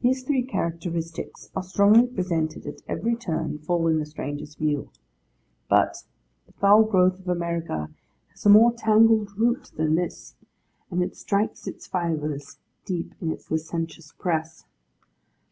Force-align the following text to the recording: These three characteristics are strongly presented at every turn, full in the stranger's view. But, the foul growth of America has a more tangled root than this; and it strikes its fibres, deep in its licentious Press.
These 0.00 0.24
three 0.24 0.42
characteristics 0.42 1.48
are 1.54 1.62
strongly 1.62 2.08
presented 2.08 2.66
at 2.66 2.82
every 2.88 3.14
turn, 3.14 3.60
full 3.60 3.86
in 3.86 4.00
the 4.00 4.04
stranger's 4.04 4.56
view. 4.56 4.90
But, 5.70 6.02
the 6.48 6.54
foul 6.54 6.82
growth 6.82 7.20
of 7.20 7.28
America 7.28 7.88
has 8.32 8.44
a 8.46 8.50
more 8.50 8.72
tangled 8.72 9.38
root 9.38 9.70
than 9.76 9.94
this; 9.94 10.34
and 10.90 11.04
it 11.04 11.14
strikes 11.14 11.68
its 11.68 11.86
fibres, 11.86 12.58
deep 12.84 13.14
in 13.20 13.30
its 13.30 13.48
licentious 13.48 14.10
Press. 14.10 14.64